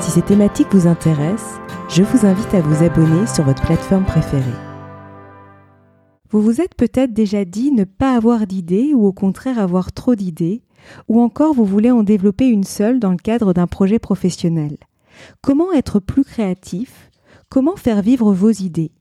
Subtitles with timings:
[0.00, 4.44] Si ces thématiques vous intéressent, je vous invite à vous abonner sur votre plateforme préférée.
[6.30, 10.14] Vous vous êtes peut-être déjà dit ne pas avoir d'idées ou au contraire avoir trop
[10.14, 10.62] d'idées,
[11.08, 14.76] ou encore vous voulez en développer une seule dans le cadre d'un projet professionnel.
[15.42, 17.10] Comment être plus créatif?
[17.48, 18.92] Comment faire vivre vos idées?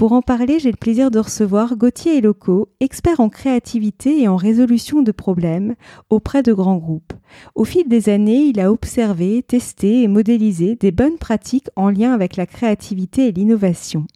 [0.00, 4.36] Pour en parler, j'ai le plaisir de recevoir Gauthier Eloco, expert en créativité et en
[4.36, 5.74] résolution de problèmes
[6.08, 7.12] auprès de grands groupes.
[7.54, 12.14] Au fil des années, il a observé, testé et modélisé des bonnes pratiques en lien
[12.14, 14.06] avec la créativité et l'innovation.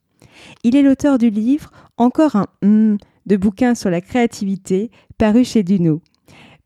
[0.63, 5.65] Il est l'auteur du livre Encore un hum de bouquins sur la créativité, paru chez
[5.65, 6.01] Duno.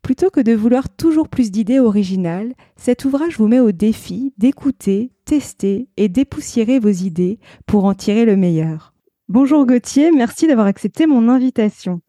[0.01, 5.11] Plutôt que de vouloir toujours plus d'idées originales, cet ouvrage vous met au défi d'écouter,
[5.25, 8.88] tester et dépoussiérer vos idées pour en tirer le meilleur.
[9.31, 12.01] Bonjour Gauthier, merci d'avoir accepté mon invitation.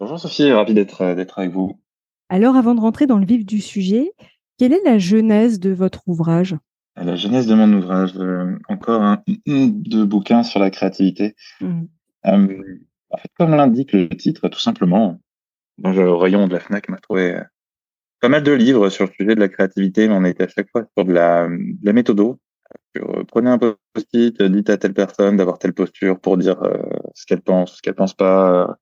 [0.00, 1.78] Bonjour Sophie, ravi d'être euh, d'être avec vous.
[2.30, 4.12] Alors avant de rentrer dans le vif du sujet,
[4.58, 6.56] quelle est la genèse de votre ouvrage?
[6.96, 11.36] La genèse de mon ouvrage, euh, encore un de bouquins sur la créativité.
[11.60, 11.82] Mmh.
[12.28, 12.62] Euh,
[13.10, 15.20] en fait, comme l'indique le titre, tout simplement,
[15.76, 17.42] dans le rayon de la FNAC m'a trouvé
[18.20, 20.70] pas mal de livres sur le sujet de la créativité, mais on était à chaque
[20.70, 22.40] fois sur de la, de la méthodo,
[22.96, 26.78] euh, prenez un post-it, dites à telle personne d'avoir telle posture pour dire euh,
[27.14, 28.72] ce qu'elle pense, ce qu'elle pense pas, euh,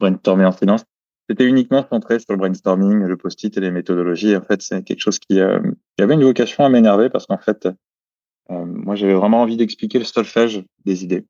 [0.00, 0.84] brainstormer en silence.
[1.28, 4.36] C'était uniquement centré sur le brainstorming, le post-it et les méthodologies.
[4.36, 7.68] En fait, c'est quelque chose qui, qui, avait une vocation à m'énerver parce qu'en fait,
[8.50, 11.24] moi, j'avais vraiment envie d'expliquer le solfège des idées.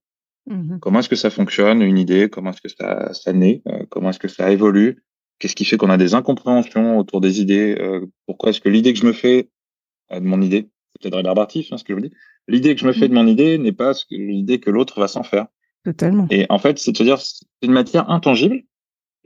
[0.46, 2.28] Mmh comment est-ce que ça fonctionne, une idée?
[2.28, 3.62] Comment est-ce que ça, ça naît?
[3.90, 5.04] Comment est-ce que ça évolue?
[5.38, 7.78] Qu'est-ce qui fait qu'on a des incompréhensions autour des idées?
[8.26, 9.50] Pourquoi est-ce que l'idée que je me fais
[10.10, 12.14] de mon idée, c'est peut-être rébarbatif, hein, ce que je vous dis,
[12.48, 15.22] l'idée que je me fais de mon idée n'est pas l'idée que l'autre va s'en
[15.22, 15.46] faire.
[15.84, 16.26] Totalement.
[16.30, 18.62] Et en fait, c'est de se dire, c'est une matière intangible.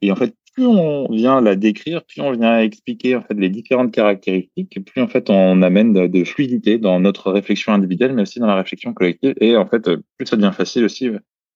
[0.01, 3.51] Et en fait, plus on vient la décrire, plus on vient expliquer en fait les
[3.51, 8.41] différentes caractéristiques, plus en fait on amène de, fluidité dans notre réflexion individuelle, mais aussi
[8.41, 9.35] dans la réflexion collective.
[9.41, 9.83] Et en fait,
[10.17, 11.11] plus ça devient facile aussi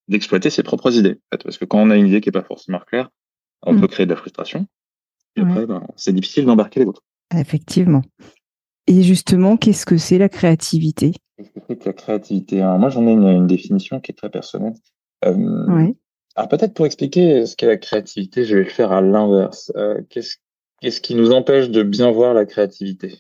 [0.09, 1.19] d'exploiter ses propres idées.
[1.31, 3.09] parce que quand on a une idée qui est pas forcément claire,
[3.63, 3.81] on mm.
[3.81, 4.67] peut créer de la frustration.
[5.37, 7.05] Et après, ben, c'est difficile d'embarquer les autres.
[7.35, 8.03] Effectivement.
[8.91, 11.13] Et justement, qu'est-ce que c'est la créativité?
[11.37, 12.77] Qu'est-ce que c'est que la créativité hein?
[12.77, 14.75] Moi, j'en ai une, définition qui est très personnelle.
[15.25, 15.97] Euh, oui.
[16.35, 19.71] Alors peut-être pour expliquer ce qu'est la créativité, je vais le faire à l'inverse.
[19.77, 20.39] Euh, qu'est-ce,
[20.81, 23.15] qu'est-ce qui nous empêche de bien voir la créativité?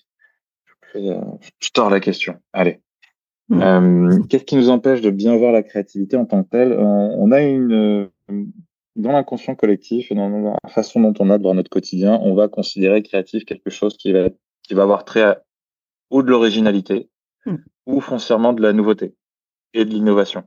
[0.92, 1.20] Je, euh,
[1.60, 2.34] je tords la question.
[2.52, 2.80] Allez.
[3.48, 3.62] Mm.
[3.62, 6.72] Euh, qu'est-ce qui nous empêche de bien voir la créativité en tant que telle?
[6.72, 8.08] On, on, a une
[8.96, 12.34] dans l'inconscient collectif et dans la façon dont on a de voir notre quotidien, on
[12.34, 14.30] va considérer créatif quelque chose qui va
[14.62, 15.42] qui va avoir trait à
[16.10, 17.08] ou de l'originalité,
[17.46, 17.56] hmm.
[17.86, 19.14] ou foncièrement de la nouveauté
[19.72, 20.44] et de l'innovation.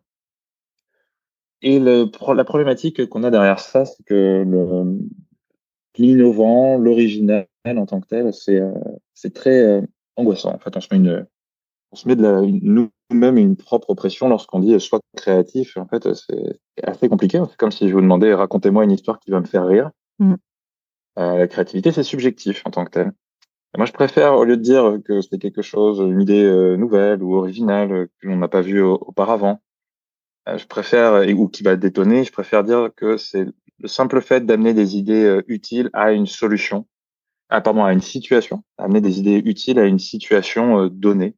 [1.62, 4.46] Et le, la problématique qu'on a derrière ça, c'est que
[5.98, 9.82] l'innovant, l'original en tant que tel, c'est euh, très euh,
[10.18, 10.54] angoissant.
[10.54, 11.26] En fait, on se met une,
[11.92, 15.78] on se met nous-mêmes une propre pression lorsqu'on dit soit créatif.
[15.78, 17.42] En fait, c'est assez compliqué.
[17.50, 19.92] C'est comme si je vous demandais racontez-moi une histoire qui va me faire rire.
[20.20, 20.36] Hmm.
[21.20, 23.12] Euh, la créativité, c'est subjectif en tant que tel.
[23.76, 27.24] Moi, je préfère, au lieu de dire que c'est quelque chose, une idée euh, nouvelle
[27.24, 29.62] ou originale euh, que l'on n'a pas vu auparavant,
[30.48, 33.48] euh, je préfère, ou qui va détonner, je préfère dire que c'est
[33.80, 36.88] le simple fait d'amener des idées utiles à une solution,
[37.50, 41.36] ah, pardon, à une situation, amener des idées utiles à une situation donnée.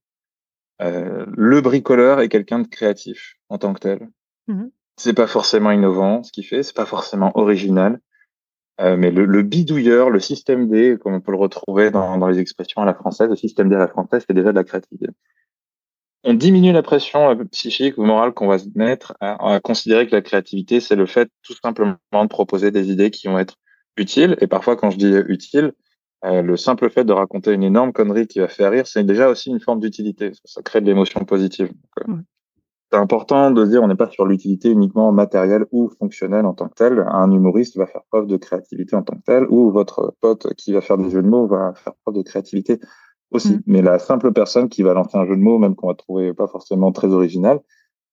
[0.79, 4.09] le bricoleur est quelqu'un de créatif en tant que tel.
[4.47, 4.65] Mmh
[4.97, 7.99] c'est pas forcément innovant ce qu'il fait, c'est pas forcément original,
[8.81, 12.27] euh, mais le, le, bidouilleur, le système D, comme on peut le retrouver dans, dans
[12.27, 14.63] les expressions à la française, le système D à la française, c'est déjà de la
[14.63, 15.07] créativité.
[16.23, 20.07] On diminue la pression euh, psychique ou morale qu'on va se mettre à, à, considérer
[20.07, 23.55] que la créativité, c'est le fait tout simplement de proposer des idées qui vont être
[23.97, 24.35] utiles.
[24.41, 25.73] Et parfois, quand je dis utile,
[26.25, 29.29] euh, le simple fait de raconter une énorme connerie qui va faire rire, c'est déjà
[29.29, 30.31] aussi une forme d'utilité.
[30.43, 31.71] Ça crée de l'émotion positive.
[32.07, 32.21] Donc,
[32.91, 36.67] c'est important de dire on n'est pas sur l'utilité uniquement matérielle ou fonctionnelle en tant
[36.69, 37.03] que tel.
[37.07, 40.71] Un humoriste va faire preuve de créativité en tant que tel, ou votre pote qui
[40.71, 42.79] va faire des jeux de mots va faire preuve de créativité
[43.31, 43.55] aussi.
[43.55, 43.61] Mm.
[43.67, 46.33] Mais la simple personne qui va lancer un jeu de mots, même qu'on va trouver
[46.33, 47.59] pas forcément très original,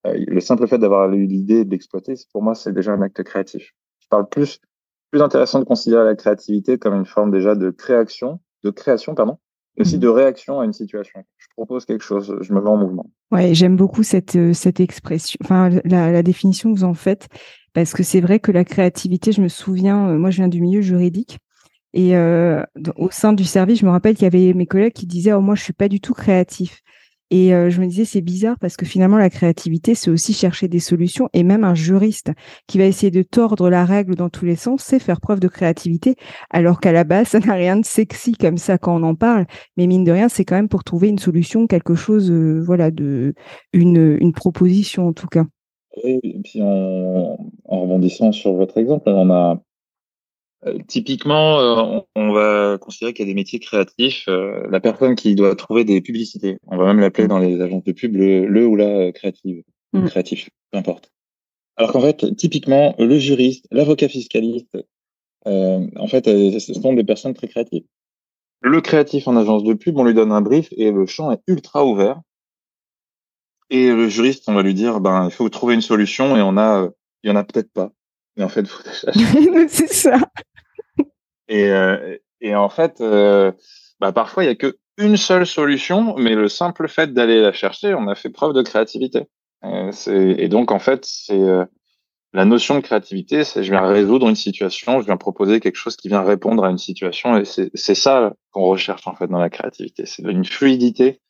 [0.06, 3.74] euh, le simple fait d'avoir eu l'idée d'exploiter, pour moi, c'est déjà un acte créatif.
[4.00, 4.60] Je parle plus,
[5.10, 9.38] plus intéressant de considérer la créativité comme une forme déjà de création, de création, pardon,
[9.76, 10.00] et aussi mm.
[10.00, 11.24] de réaction à une situation.
[11.56, 13.10] Propose quelque chose, je me mets en mouvement.
[13.30, 17.28] Ouais, j'aime beaucoup cette, euh, expression, enfin la, définition que vous en faites,
[17.72, 20.60] parce que c'est vrai que la créativité, je me souviens, euh, moi je viens du
[20.60, 21.38] milieu juridique,
[21.92, 22.62] et euh,
[22.96, 25.40] au sein du service, je me rappelle qu'il y avait mes collègues qui disaient, oh
[25.40, 26.80] moi je suis pas du tout créatif.
[27.32, 30.68] Et euh, je me disais, c'est bizarre parce que finalement, la créativité, c'est aussi chercher
[30.68, 31.30] des solutions.
[31.32, 32.30] Et même un juriste
[32.66, 35.48] qui va essayer de tordre la règle dans tous les sens, c'est faire preuve de
[35.48, 36.16] créativité,
[36.50, 39.46] alors qu'à la base, ça n'a rien de sexy comme ça quand on en parle.
[39.78, 42.90] Mais mine de rien, c'est quand même pour trouver une solution, quelque chose, euh, voilà,
[42.90, 43.32] de
[43.72, 45.46] une, une proposition en tout cas.
[46.04, 49.62] Et puis en, en rebondissant sur votre exemple, on a
[50.86, 54.24] typiquement, euh, on, va considérer qu'il y a des métiers créatifs.
[54.28, 57.84] Euh, la personne qui doit trouver des publicités, on va même l'appeler dans les agences
[57.84, 59.62] de pub le, ou la créative,
[59.92, 60.06] mm.
[60.06, 61.10] créatif, peu importe.
[61.76, 64.78] Alors qu'en fait, typiquement, le juriste, l'avocat fiscaliste,
[65.44, 67.84] en fait, ce sont des personnes très créatives.
[68.60, 71.40] Le créatif en agence de pub, on lui donne un brief et le champ est
[71.48, 72.20] ultra ouvert.
[73.70, 76.56] Et le juriste, on va lui dire, ben, il faut trouver une solution et on
[76.58, 76.88] a,
[77.24, 77.90] il y en a peut-être pas.
[78.36, 78.82] Mais en fait, faut
[79.68, 80.18] C'est ça.
[81.48, 83.52] Et, euh, et en fait, euh,
[84.00, 87.52] bah, parfois, il n'y a que une seule solution, mais le simple fait d'aller la
[87.52, 89.26] chercher, on a fait preuve de créativité.
[89.64, 91.40] Euh, et donc, en fait, c'est
[92.32, 95.96] la notion de créativité, c'est je viens résoudre une situation, je viens proposer quelque chose
[95.96, 99.50] qui vient répondre à une situation, et c'est ça qu'on recherche en fait dans la
[99.50, 101.20] créativité, c'est une fluidité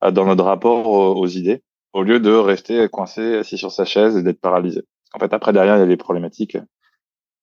[0.00, 1.62] dans notre rapport aux, idées,
[1.92, 4.82] au lieu de rester coincé assis sur sa chaise et d'être paralysé.
[5.14, 6.56] En fait, après derrière, il y a les problématiques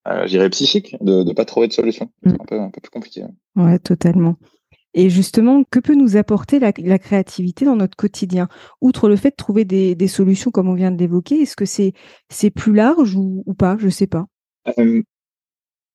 [0.08, 2.10] euh, je dirais psychique, de ne pas trouver de solution.
[2.24, 2.42] C'est mm.
[2.42, 3.24] un peu, un peu plus compliqué.
[3.56, 4.38] Ouais, totalement.
[4.94, 8.48] Et justement, que peut nous apporter la, créativité dans notre quotidien?
[8.82, 11.94] Outre le fait de trouver des, solutions, comme on vient de l'évoquer, est-ce que c'est
[12.30, 13.78] c'est plus large ou, pas?
[13.78, 14.26] Je ne sais pas.
[14.80, 15.04] Euh,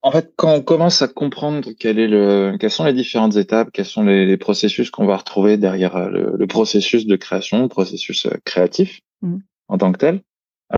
[0.03, 3.71] en fait, quand on commence à comprendre quel est le, quelles sont les différentes étapes,
[3.73, 8.29] quels sont les, processus qu'on va retrouver derrière euh, le, processus de création, le processus
[8.45, 9.39] créatif mm.
[9.69, 10.23] en tant que tel,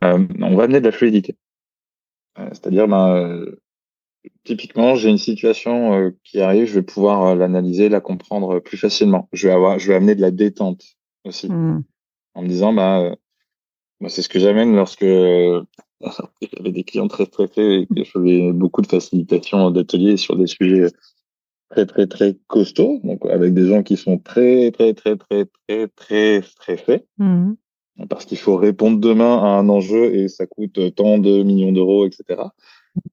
[0.02, 1.36] on va amener de la fluidité.
[2.38, 3.60] Euh, c'est-à-dire, ben, euh,
[4.44, 9.28] typiquement, j'ai une situation euh, qui arrive, je vais pouvoir l'analyser, la comprendre plus facilement.
[9.32, 10.84] Je vais avoir, je vais amener de la détente
[11.24, 11.84] aussi, mmh.
[12.34, 13.14] en me disant, bah,
[14.00, 18.52] moi, c'est ce que j'amène lorsque j'avais des clients très stressés et que je faisais
[18.52, 20.92] beaucoup de facilitation d'ateliers sur des sujets
[21.70, 25.88] très très très costauds, donc avec des gens qui sont très très très très très
[25.88, 27.06] très stressés.
[27.18, 27.54] Mmh
[28.08, 32.06] parce qu'il faut répondre demain à un enjeu et ça coûte tant de millions d'euros,
[32.06, 32.42] etc.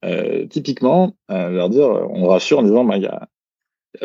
[0.04, 3.28] Euh, typiquement, euh, leur dire, on rassure en disant, bah, il y, a,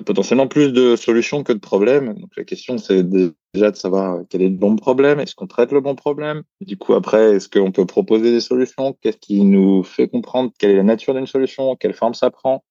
[0.05, 2.15] potentiellement plus de solutions que de problèmes.
[2.15, 5.73] Donc la question, c'est déjà de savoir quel est le bon problème, est-ce qu'on traite
[5.73, 6.43] le bon problème?
[6.61, 8.97] Du coup, après, est-ce qu'on peut proposer des solutions?
[9.01, 12.65] Qu'est-ce qui nous fait comprendre quelle est la nature d'une solution, quelle forme ça prend?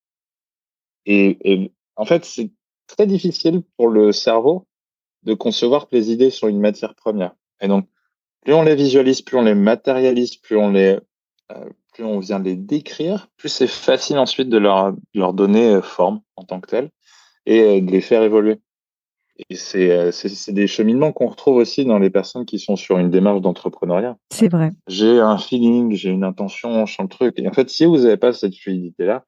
[1.06, 2.52] Et, et en fait, c'est
[2.88, 4.68] très difficile pour le cerveau
[5.24, 7.34] de concevoir que les idées sont une matière première.
[7.62, 7.88] Et donc,
[8.48, 10.98] plus on les visualise, plus on les matérialise, plus on les,
[11.52, 15.82] euh, plus on vient les décrire, plus c'est facile ensuite de leur, leur donner euh,
[15.82, 16.90] forme en tant que tel
[17.46, 18.62] et euh, de les faire évoluer.
[19.50, 23.10] Et c'est, c'est, des cheminements qu'on retrouve aussi dans les personnes qui sont sur une
[23.10, 24.16] démarche d'entrepreneuriat.
[24.32, 24.72] C'est vrai.
[24.88, 27.38] J'ai un feeling, j'ai une intention, je sens le truc.
[27.40, 29.26] Et en fait, si vous n'avez pas cette fluidité-là,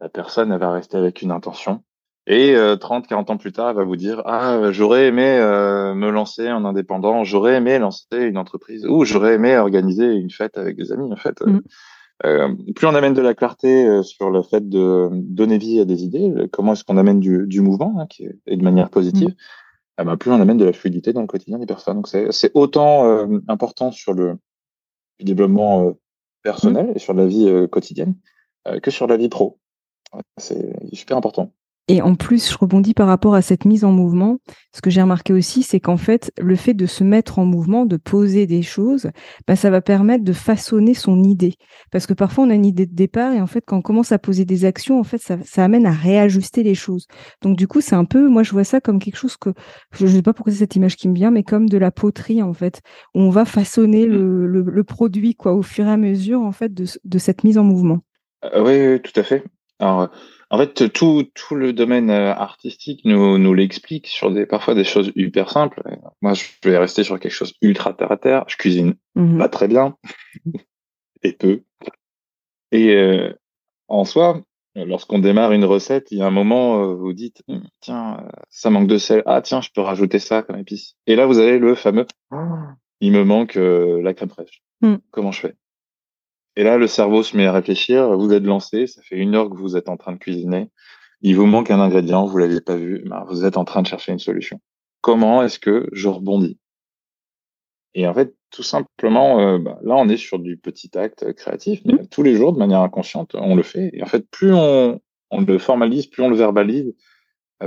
[0.00, 1.84] la personne, elle va rester avec une intention.
[2.26, 5.92] Et 30, euh, 40 ans plus tard, elle va vous dire ah j'aurais aimé euh,
[5.94, 10.56] me lancer en indépendant, j'aurais aimé lancer une entreprise ou j'aurais aimé organiser une fête
[10.56, 11.12] avec des amis.
[11.12, 11.60] En fait, mm.
[12.24, 16.04] euh, plus on amène de la clarté sur le fait de donner vie à des
[16.04, 19.30] idées, comment est-ce qu'on amène du, du mouvement hein, qui est, et de manière positive,
[19.30, 20.02] mm.
[20.02, 21.96] eh ben, plus on amène de la fluidité dans le quotidien des personnes.
[21.96, 24.36] Donc c'est autant important sur le,
[25.20, 25.92] développement
[26.44, 26.92] personnel mm.
[26.94, 28.14] et sur la vie quotidienne
[28.80, 29.58] que sur la vie pro.
[30.36, 31.52] C'est super important.
[31.88, 34.38] Et en plus, je rebondis par rapport à cette mise en mouvement.
[34.72, 37.86] Ce que j'ai remarqué aussi, c'est qu'en fait, le fait de se mettre en mouvement,
[37.86, 39.10] de poser des choses,
[39.48, 41.54] bah, ça va permettre de façonner son idée.
[41.90, 44.12] Parce que parfois, on a une idée de départ et en fait, quand on commence
[44.12, 47.06] à poser des actions, en fait, ça, ça amène à réajuster les choses.
[47.42, 49.50] Donc, du coup, c'est un peu, moi, je vois ça comme quelque chose que,
[49.92, 51.90] je ne sais pas pourquoi c'est cette image qui me vient, mais comme de la
[51.90, 52.80] poterie, en fait,
[53.14, 56.72] où on va façonner le, le, produit, quoi, au fur et à mesure, en fait,
[56.72, 57.98] de, de cette mise en mouvement.
[58.44, 59.44] Euh, oui, oui, tout à fait.
[59.78, 60.10] Alors,
[60.52, 64.84] en fait, tout, tout le domaine euh, artistique nous, nous l'explique sur des, parfois des
[64.84, 65.82] choses hyper simples.
[66.20, 68.44] Moi, je vais rester sur quelque chose ultra terre à terre.
[68.48, 69.38] Je cuisine mhm.
[69.38, 69.96] pas très bien
[71.22, 71.62] et peu.
[72.70, 73.32] Et euh,
[73.88, 74.42] en soi,
[74.74, 78.68] lorsqu'on démarre une recette, il y a un moment, euh, vous dites, hum, tiens, ça
[78.68, 79.22] manque de sel.
[79.24, 80.96] Ah, tiens, je peux rajouter ça comme épice.
[81.06, 82.06] Et là, vous avez le fameux,
[83.00, 84.62] il me manque la crème fraîche.
[84.82, 84.96] Hmm.
[85.12, 85.54] Comment je fais?
[86.56, 88.16] Et là, le cerveau se met à réfléchir.
[88.16, 90.70] Vous êtes lancé, ça fait une heure que vous êtes en train de cuisiner.
[91.22, 93.04] Il vous manque un ingrédient, vous l'avez pas vu.
[93.06, 94.60] Ben, vous êtes en train de chercher une solution.
[95.00, 96.58] Comment est-ce que je rebondis?
[97.94, 101.94] Et en fait, tout simplement, bah, là, on est sur du petit acte créatif, mais
[101.94, 102.08] mmh.
[102.08, 103.90] tous les jours, de manière inconsciente, on le fait.
[103.92, 106.94] Et en fait, plus on, on le formalise, plus on le verbalise,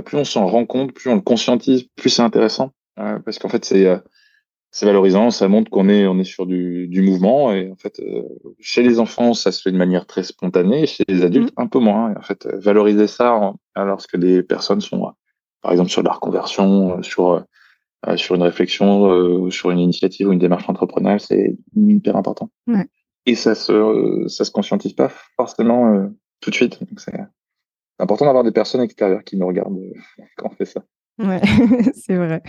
[0.06, 2.72] plus on s'en rend compte, plus on le conscientise, plus c'est intéressant.
[2.96, 3.88] parce qu'en fait, c'est
[4.76, 7.54] c'est valorisant, ça montre qu'on est, on est sur du, du mouvement.
[7.54, 8.24] Et en fait, euh,
[8.60, 11.62] chez les enfants, ça se fait de manière très spontanée, chez les adultes, mmh.
[11.62, 12.12] un peu moins.
[12.12, 15.14] Et en fait, euh, valoriser ça lorsque des personnes sont,
[15.62, 17.46] par exemple, sur la reconversion, euh, sur,
[18.18, 22.50] sur une réflexion, sur une initiative ou une démarche entrepreneuriale, c'est hyper important.
[22.68, 22.86] Ouais.
[23.26, 26.10] Et ça se, ça se conscientise pas forcément
[26.42, 26.80] tout de suite.
[26.82, 27.18] Donc c'est
[27.98, 29.80] important d'avoir des personnes extérieures qui nous regardent
[30.36, 30.84] quand on fait ça.
[31.18, 31.40] Ouais,
[31.94, 32.44] c'est vrai.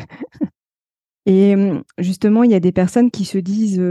[1.27, 1.57] Et
[1.99, 3.83] justement, il y a des personnes qui se disent,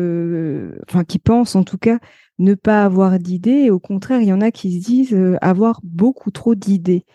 [0.88, 2.00] enfin qui pensent en tout cas
[2.40, 5.82] ne pas avoir d'idées, et au contraire, il y en a qui se disent avoir
[5.84, 7.06] beaucoup trop d'idées.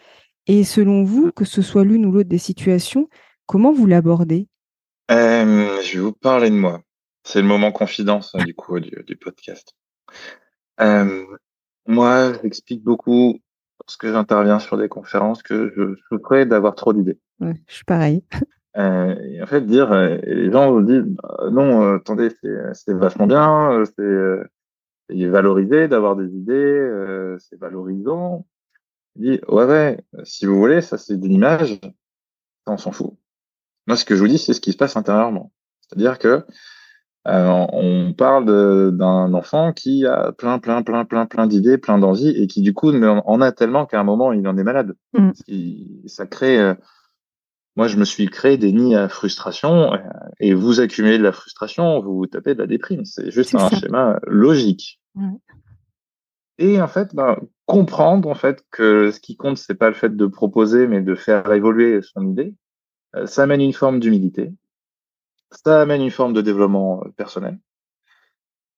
[0.47, 3.09] Et selon vous, que ce soit l'une ou l'autre des situations,
[3.47, 4.47] comment vous l'abordez?
[5.09, 6.83] Je vais vous parler de moi.
[7.25, 9.75] C'est le moment confidence hein, du coup du, podcast.
[11.87, 13.39] moi, j'explique beaucoup
[13.81, 17.19] lorsque j'interviens sur des conférences que je souffrais d'avoir trop d'idées.
[17.41, 18.23] Ouais, je suis pareil.
[18.77, 22.29] Euh, et en fait, dire, euh, les gens vous disent, bah, non, euh, attendez,
[22.73, 28.47] c'est vachement bien, c'est valorisé d'avoir des idées, c'est valorisant.
[29.17, 33.15] Il dit, ouais, ouais, si vous voulez, ça c'est une image, ça on s'en fout.
[33.89, 35.51] Moi, ce que je vous dis, c'est ce qui se passe intérieurement.
[35.81, 36.45] C'est-à-dire que
[37.25, 42.47] on parle d'un enfant qui a plein, plein, plein, plein, plein d'idées, plein d'envies, et
[42.47, 44.95] qui du coup en a tellement qu'à un moment il en est malade.
[45.13, 45.31] Mmh.
[46.07, 46.75] Ça crée
[47.77, 49.99] moi, je me suis créé des nids à frustration euh,
[50.41, 53.05] et vous accumulez de la frustration, vous vous tapez de la déprime.
[53.05, 55.01] C'est juste un schéma logique.
[56.59, 60.15] Et en fait, ben, comprendre en fait que ce qui compte, c'est pas le fait
[60.15, 62.55] de proposer, mais de faire évoluer son idée,
[63.17, 64.53] euh, ça amène une forme d'humilité,
[65.51, 67.59] ça amène une forme de développement euh, personnel.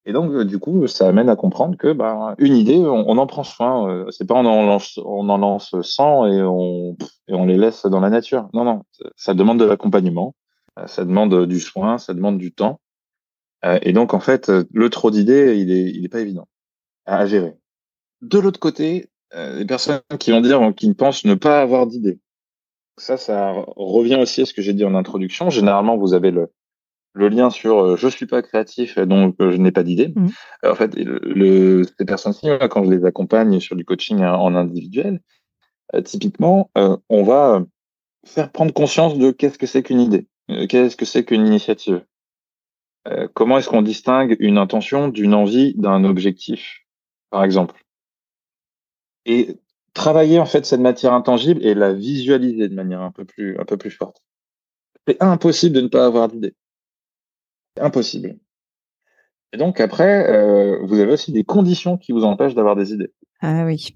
[0.05, 3.27] Et donc, euh, du coup, ça amène à comprendre que bah, une idée, on, en
[3.27, 3.89] prend soin.
[3.89, 6.97] Euh, c'est pas on en lance, on en lance 100 et on,
[7.29, 8.49] et on les laisse dans la nature.
[8.53, 8.83] Non, non,
[9.17, 10.35] ça demande de l'accompagnement,
[10.79, 12.81] euh, ça demande du soin, ça demande du temps.
[13.83, 16.49] Et donc, en fait, le trop d'idées, il est, il est pas évident
[17.07, 17.55] à, gérer.
[18.21, 22.19] De l'autre côté, les personnes qui vont dire, qui pensent ne pas avoir d'idées.
[22.97, 25.49] Ça, ça revient aussi à ce que j'ai dit en introduction.
[25.49, 26.51] Généralement, vous avez le,
[27.15, 30.13] le lien sur euh, je suis pas créatif donc euh, je n'ai pas d'idée.
[30.15, 30.29] Mmh.
[30.65, 35.21] En fait, le, ces personnes-ci, quand je les accompagne sur du coaching en individuel,
[35.95, 37.65] euh, typiquement, on va
[38.25, 40.27] faire prendre conscience de qu'est-ce que c'est qu'une idée,
[40.69, 42.05] qu'est-ce que c'est qu'une initiative,
[43.35, 46.87] comment est-ce qu'on distingue une intention d'une envie d'un objectif,
[47.31, 47.83] par exemple?
[49.27, 49.59] Et
[49.93, 53.65] travailler en fait cette matière intangible et la visualiser de manière un peu plus un
[53.65, 54.23] peu plus forte.
[55.07, 56.55] C'est impossible de ne pas avoir d'idée
[57.81, 58.39] impossible.
[59.53, 63.13] Et donc après, euh, vous avez aussi des conditions qui vous empêchent d'avoir des idées.
[63.41, 63.95] Ah oui.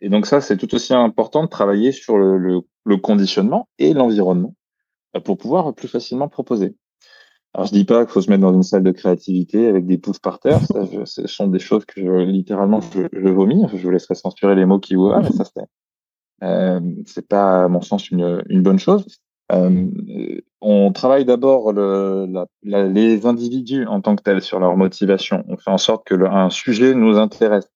[0.00, 2.62] Et donc ça, c'est tout aussi important de travailler sur le,
[3.02, 4.54] conditionnement et l'environnement
[5.16, 6.76] euh, pour pouvoir plus facilement proposer.
[7.54, 9.96] Alors je dis pas qu'il faut se mettre dans une salle de créativité avec des
[9.96, 10.60] poufs par terre.
[10.66, 13.64] Ça, ce sont des choses que je, littéralement je, je, vomis.
[13.72, 15.64] Je vous laisserai censurer les mots qui vous mais ça c'est
[16.42, 19.06] euh, c'est pas à mon sens une, une bonne chose.
[19.52, 22.26] Euh, on travaille d'abord le,
[22.62, 25.44] les individus en tant que tels sur leur motivation.
[25.48, 27.70] On fait en sorte que un sujet nous intéresse.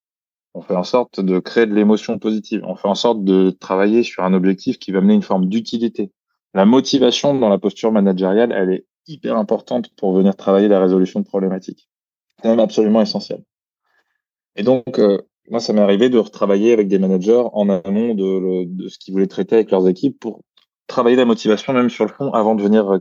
[0.54, 2.62] On fait en sorte de créer de l'émotion positive.
[2.66, 6.12] On fait en sorte de travailler sur un objectif qui va amener une forme d'utilité.
[6.54, 11.20] La motivation dans la posture managériale, elle est hyper importante pour venir travailler la résolution
[11.20, 11.88] de problématiques.
[12.42, 13.42] C'est même absolument essentiel.
[14.56, 18.64] Et donc, euh, moi, ça m'est arrivé de retravailler avec des managers en amont de,
[18.64, 20.42] de ce qu'ils voulaient traiter avec leurs équipes pour
[20.92, 22.98] travailler la motivation même sur le fond avant de venir euh,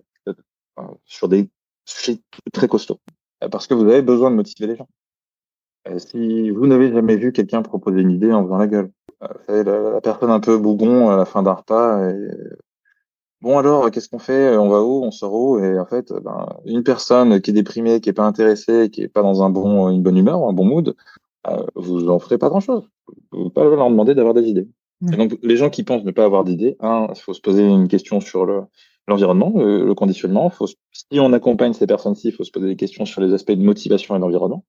[0.79, 1.50] euh, sur des
[1.86, 2.19] sujets
[2.53, 3.00] très costauds.
[3.43, 4.88] Euh, parce que vous avez besoin de motiver les gens.
[5.98, 8.91] si vous n'avez jamais vu quelqu'un proposer une idée en faisant la gueule,
[9.50, 12.12] la, personne un peu bougon à la fin d'un repas,
[13.41, 14.57] bon alors qu'est-ce qu'on fait?
[14.57, 15.03] On va où?
[15.03, 15.60] On sort où?
[15.60, 19.10] Et en fait, ben, une personne qui est déprimée, qui est pas intéressée, qui est
[19.10, 20.95] pas dans un bon, une bonne humeur, un bon mood,
[21.75, 22.89] vous en ferez pas grand-chose.
[23.31, 24.67] Vous ne pouvez pas leur demander d'avoir des idées
[25.01, 28.22] donc, les gens qui pensent ne pas avoir d'idées, il faut se poser une question
[28.22, 28.46] sur
[29.08, 30.50] l'environnement, le, conditionnement.
[30.50, 33.51] Faut, si on accompagne ces personnes-ci, il faut se poser des questions sur les aspects
[33.51, 34.63] de motivation et d'environnement.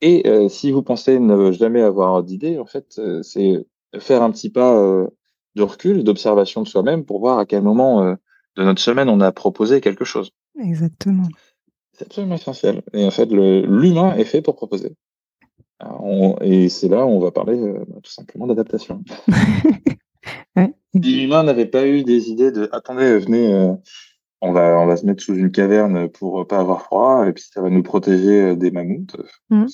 [0.00, 3.64] Et euh, si vous pensez ne jamais avoir d'idées, en fait, euh, c'est
[3.98, 5.06] faire un petit pas euh,
[5.54, 8.16] de recul, d'observation de soi-même pour voir à quel moment
[8.56, 10.30] de notre semaine on a proposé quelque chose.
[10.58, 11.28] Exactement.
[11.92, 12.82] C'est absolument essentiel.
[12.94, 14.96] Et en fait, l'humain est fait pour proposer
[16.40, 19.02] et c'est là où on va parler euh, bah, tout simplement d'adaptation.
[20.94, 23.72] L'humain n'avait pas eu des idées de attendez, venez, euh,
[24.40, 27.44] on va, on va se mettre sous une caverne pour pas avoir froid, et puis
[27.50, 29.16] ça va nous protéger des mammouths.
[29.50, 29.66] Mmh.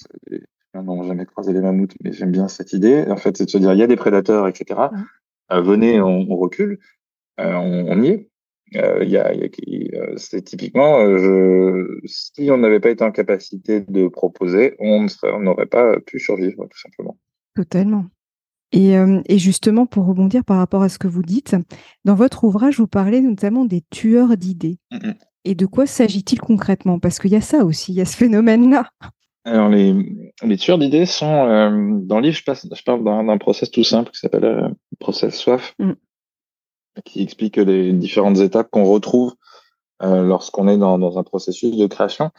[0.74, 3.04] Non, jamais croisé les mammouths, mais j'aime bien cette idée.
[3.08, 4.80] En fait, c'est de se dire, il y a des prédateurs, etc.
[5.50, 5.60] Mmh.
[5.60, 6.78] venez, on, recule,
[7.38, 8.27] on, y est.
[8.72, 9.32] Il y a,
[10.16, 15.06] c'est typiquement, je, si on n'avait pas été en capacité de proposer, on
[15.40, 17.16] n'aurait pas pu survivre, tout simplement.
[17.54, 18.06] Totalement.
[18.72, 21.56] Et, justement, pour rebondir par rapport à ce que vous dites,
[22.04, 24.78] dans votre ouvrage, vous parlez notamment des tueurs d'idées.
[24.90, 25.12] Mmh
[25.44, 26.98] et de quoi s'agit-il concrètement?
[26.98, 28.90] Parce qu'il y a ça aussi, il y a ce phénomène-là.
[29.44, 29.94] Alors, les,
[30.58, 31.46] tueurs d'idées sont,
[32.02, 35.92] dans le livre, je, parle d'un process tout simple qui s'appelle le process SWAF, mmh.
[37.04, 39.34] Qui explique les différentes étapes qu'on retrouve
[40.00, 42.30] lorsqu'on est dans, un processus de création.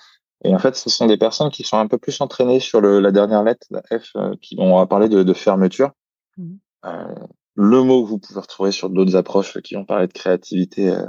[0.46, 3.12] Et en fait, ce sont des personnes qui sont un peu plus entraînées sur la
[3.12, 5.92] dernière lettre, la F, qui vont parler de fermeture.
[6.38, 6.56] Mmh.
[6.86, 7.16] Euh,
[7.56, 11.06] le mot que vous pouvez retrouver sur d'autres approches qui ont parlé de créativité, euh,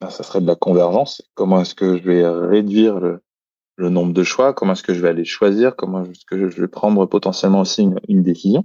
[0.00, 1.22] ben, ça serait de la convergence.
[1.34, 3.20] Comment est-ce que je vais réduire le,
[3.78, 4.52] nombre de choix?
[4.52, 5.76] Comment est-ce que je vais aller choisir?
[5.76, 8.64] Comment est-ce que je vais prendre potentiellement aussi une, décision?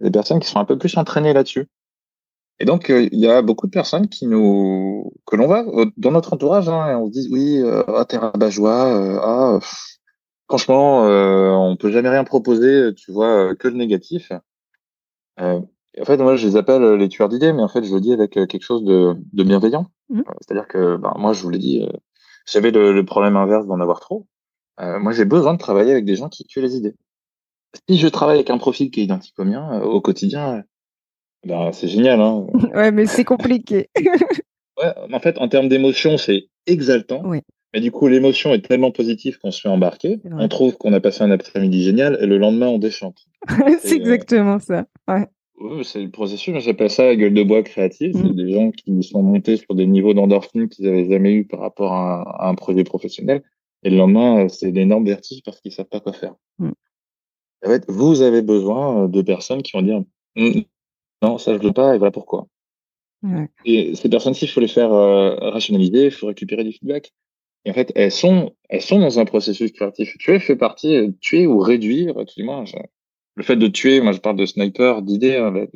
[0.00, 1.68] Des personnes qui sont un peu plus entraînées là-dessus.
[2.60, 5.64] Et donc, euh, il y a beaucoup de personnes qui nous, que l'on va
[5.96, 9.58] dans notre entourage, hein, et on se dit oui, ah, t'es rabat-joie, ah,
[10.48, 14.30] franchement, on peut jamais rien proposer, tu vois, que le négatif.
[15.40, 15.60] Euh,
[16.00, 18.00] en fait, moi, je les appelle euh, les tueurs d'idées, mais en fait, je le
[18.00, 19.86] dis avec euh, quelque chose de, de bienveillant.
[20.08, 20.22] Mmh.
[20.40, 21.86] C'est-à-dire que ben, moi, je vous l'ai dit,
[22.46, 24.26] j'avais le, le, problème inverse d'en avoir trop.
[24.78, 26.94] moi, j'ai besoin de travailler avec des gens qui tuent les idées.
[27.88, 30.62] Si je travaille avec un profil qui est identique au mien au quotidien,
[31.44, 32.20] ben, c'est génial.
[32.20, 32.46] Hein.
[32.74, 33.88] ouais, mais c'est compliqué.
[33.98, 37.22] ouais, en fait, en termes d'émotion, c'est exaltant.
[37.24, 37.40] Oui.
[37.74, 40.20] Mais du coup, l'émotion est tellement positive qu'on se fait embarquer.
[40.30, 43.26] On trouve qu'on a passé un après-midi génial et le lendemain, on déchante.
[43.80, 44.86] c'est exactement ça.
[45.08, 45.26] Ouais.
[45.82, 46.56] c'est le processus.
[46.60, 48.12] J'appelle ça la gueule de bois créative.
[48.14, 48.36] C'est mm.
[48.36, 51.92] des gens qui sont montés sur des niveaux d'endorphine qu'ils n'avaient jamais eu par rapport
[51.92, 53.42] à un, projet professionnel.
[53.82, 56.36] Et le lendemain, c'est d'énormes vertiges parce qu'ils savent pas quoi faire.
[56.60, 56.70] Mm.
[57.66, 60.00] En fait, vous avez besoin de personnes qui vont dire
[60.36, 60.60] mm,
[61.22, 62.48] non, ça je veux pas et voilà pourquoi.
[63.64, 67.12] Et ces personnes-ci, il faut les faire euh, rationaliser, il faut récupérer du feedback.
[67.64, 70.16] Et en fait, elles sont, elles sont dans un processus créatif.
[70.18, 72.64] Tuer fait partie, euh, tuer ou réduire, tout du moins.
[73.36, 75.66] Le fait de tuer, moi je parle de sniper, d'idée hein,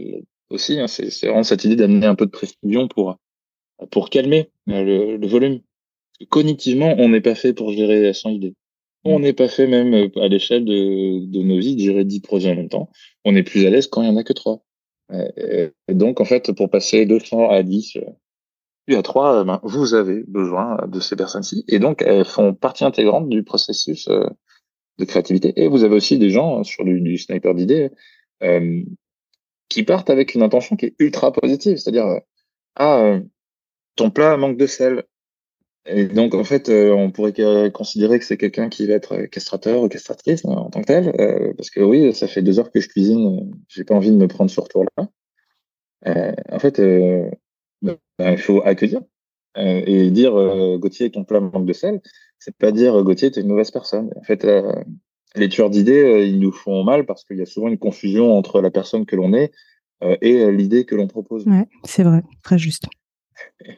[0.51, 3.17] aussi, hein, c'est vraiment cette idée d'amener un peu de précision pour,
[3.91, 5.61] pour calmer euh, le, volume.
[6.29, 8.55] Cognitivement, on n'est pas fait pour gérer 100 idées.
[9.05, 12.51] On n'est pas fait même à l'échelle de, de nos vies de gérer 10 projets
[12.51, 12.91] en même temps.
[13.25, 14.63] On est plus à l'aise quand il y en a que 3.
[15.11, 17.99] Et donc, en fait, pour passer de 200 à 10,
[18.97, 21.65] à trois, euh, ben, vous avez besoin de ces personnes-ci.
[21.69, 24.27] Et donc, elles font partie intégrante du processus euh,
[24.99, 25.53] de créativité.
[25.57, 27.91] Et vous avez aussi des gens hein, sur du, sniper d'idées
[28.43, 28.83] euh,
[29.69, 31.77] qui partent avec une intention qui est ultra positive.
[31.77, 32.21] C'est-à-dire,
[32.77, 33.19] ah,
[33.97, 35.05] ton plat manque de sel.
[35.87, 39.89] Et donc, en fait, on pourrait considérer que c'est quelqu'un qui va être castrateur ou
[39.89, 41.55] castratrice hein, en tant que tel.
[41.57, 43.51] parce que oui, ça fait deux heures que je cuisine.
[43.69, 45.09] J'ai pas envie de me prendre ce retour-là.
[46.05, 46.79] en fait,
[47.83, 49.01] ben, il faut accueillir
[49.57, 52.01] euh, et dire euh, Gauthier, ton plat manque de sel.
[52.39, 54.11] C'est pas dire euh, Gauthier, t'es une mauvaise personne.
[54.17, 54.47] En fait,
[55.35, 58.61] les tueurs d'idées, ils nous font mal parce qu'il y a souvent une confusion entre
[58.61, 59.53] la personne que l'on est
[60.01, 61.45] et l'idée que l'on propose.
[61.47, 62.85] Ouais, c'est vrai, très juste.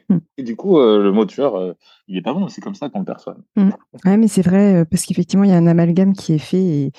[0.09, 0.17] Hmm.
[0.37, 1.75] Et du coup, le mot tueur,
[2.07, 3.37] il est pas bon, c'est comme ça qu'on le perçoit.
[3.55, 3.71] Hmm.
[4.05, 6.91] Ouais, mais c'est vrai, parce qu'effectivement, il y a un amalgame qui est fait et,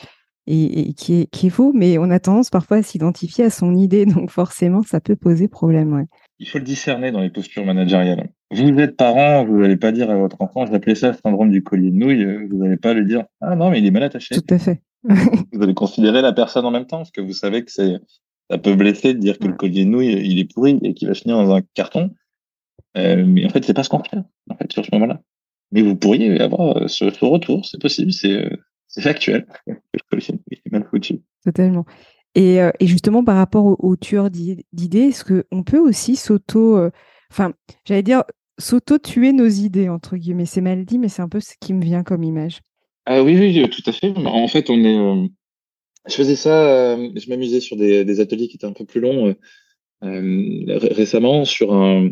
[0.46, 3.75] et, qui, est, qui est faux, mais on a tendance parfois à s'identifier à son
[3.75, 5.92] idée, donc forcément, ça peut poser problème.
[5.92, 6.07] Ouais
[6.42, 8.31] il faut le discerner dans les postures managériales.
[8.51, 11.62] Vous êtes parent, vous n'allez pas dire à votre enfant, j'appelais ça le syndrome du
[11.62, 14.03] collier de nouilles, euh, vous n'allez pas lui dire, ah non, mais il est mal
[14.03, 14.35] attaché.
[14.35, 14.83] Tout à fait.
[15.05, 17.96] vous allez considérer la personne en même temps, parce que vous savez que c'est,
[18.51, 21.07] ça peut blesser de dire que le collier de nouilles, il est pourri et qu'il
[21.07, 22.11] va finir dans un carton.
[22.96, 24.18] Euh, mais en fait, c'est pas ce qu'on fait,
[24.50, 25.22] en fait, sur ce moment-là.
[25.72, 28.48] Mais vous pourriez avoir euh, ce, retour, c'est possible, c'est,
[29.00, 29.46] factuel.
[30.70, 31.20] Mal foutu.
[31.44, 31.87] Totalement.
[32.35, 36.76] Et, euh, et, justement, par rapport aux, tueurs d'idées, est-ce qu'on peut aussi s'auto.
[36.76, 36.90] Euh,
[37.31, 37.52] enfin,
[37.87, 38.22] j'allais dire,
[38.59, 40.46] s'auto-tuer nos idées, entre guillemets?
[40.46, 42.61] C'est mal dit, mais c'est un peu ce qui me vient comme image.
[43.07, 44.12] Ah oui, oui, tout à fait.
[44.16, 44.98] En fait, on est.
[44.98, 45.26] Euh,
[46.09, 49.35] je faisais ça, je m'amusais sur des, des, ateliers qui étaient un peu plus longs
[50.02, 52.11] récemment sur un,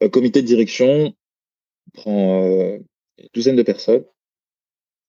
[0.00, 1.14] un, comité de direction.
[1.86, 4.04] On prend une douzaine de personnes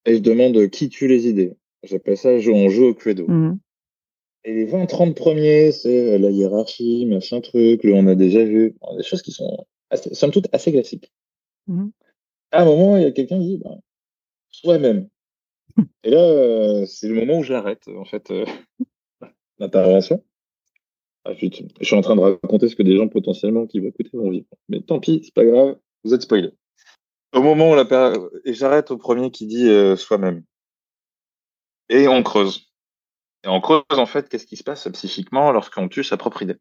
[0.05, 1.55] et je demande qui tue les idées.
[1.83, 3.27] J'appelle ça on joue au Cluedo.
[3.27, 3.59] Mmh.
[4.43, 8.75] Et les 20-30 premiers, c'est euh, la hiérarchie, machin truc, le on a déjà vu.
[8.95, 11.11] Des choses qui sont, assez, somme toute, assez classiques.
[11.67, 11.87] Mmh
[12.51, 13.75] à un moment, il y a quelqu'un qui dit, bah,
[14.49, 15.09] soi-même.
[16.03, 18.45] Et là, euh, c'est le moment où j'arrête, en fait, euh,
[19.59, 20.23] l'intervention.
[21.25, 21.47] Ah, je,
[21.81, 24.45] suis en train de raconter ce que des gens potentiellement qui vont écouter vont vivre.
[24.69, 26.53] Mais tant pis, c'est pas grave, vous êtes spoilés.
[27.33, 28.13] au moment où la
[28.45, 30.43] et j'arrête au premier qui dit euh, soi-même.
[31.89, 32.71] Et on creuse.
[33.43, 36.57] Et on creuse en fait qu'est-ce qui se passe psychiquement lorsqu'on tue sa propre idée?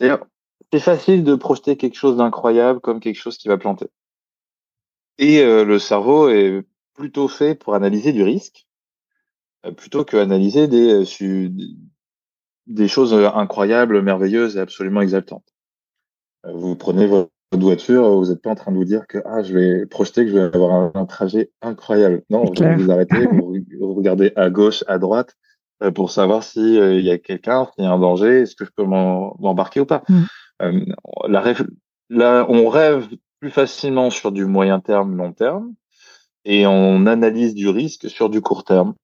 [0.00, 3.86] C'est facile de projeter quelque chose d'incroyable comme quelque chose qui va planter.
[5.18, 6.62] Et euh, le cerveau est
[6.94, 8.66] plutôt fait pour analyser du risque
[9.66, 11.04] euh, plutôt que analyser des,
[12.70, 15.54] des choses incroyables, merveilleuses et absolument exaltantes.
[16.44, 19.52] Vous prenez votre voiture, vous n'êtes pas en train de vous dire que ah, je
[19.52, 22.22] vais projeter que je vais avoir un, trajet incroyable.
[22.30, 25.36] Non, vous vous arrêtez, vous, regardez à gauche, à droite
[25.82, 28.54] euh, pour savoir s'il euh, il y a quelqu'un, s'il y a un danger, est-ce
[28.54, 30.04] que je peux m'embarquer ou pas.
[30.08, 30.22] Mm.
[30.62, 30.84] Euh,
[31.28, 31.54] la
[32.08, 33.08] là, on rêve
[33.40, 35.74] plus facilement sur du moyen terme, long terme,
[36.44, 38.94] et on analyse du risque sur du court terme,